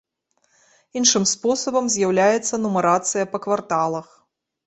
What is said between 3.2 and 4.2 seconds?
па кварталах.